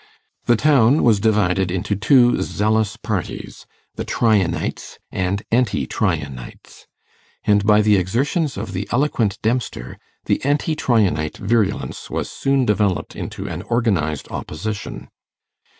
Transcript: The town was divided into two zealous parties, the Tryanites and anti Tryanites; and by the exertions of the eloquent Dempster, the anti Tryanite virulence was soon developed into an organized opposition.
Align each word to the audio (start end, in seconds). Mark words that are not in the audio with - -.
The 0.45 0.55
town 0.55 1.03
was 1.03 1.19
divided 1.19 1.69
into 1.69 1.95
two 1.95 2.41
zealous 2.41 2.97
parties, 2.97 3.67
the 3.97 4.03
Tryanites 4.03 4.97
and 5.11 5.43
anti 5.51 5.85
Tryanites; 5.85 6.87
and 7.43 7.63
by 7.63 7.83
the 7.83 7.97
exertions 7.97 8.57
of 8.57 8.73
the 8.73 8.87
eloquent 8.89 9.39
Dempster, 9.43 9.99
the 10.25 10.43
anti 10.43 10.75
Tryanite 10.75 11.37
virulence 11.37 12.09
was 12.09 12.31
soon 12.31 12.65
developed 12.65 13.15
into 13.15 13.47
an 13.47 13.61
organized 13.61 14.27
opposition. 14.31 15.09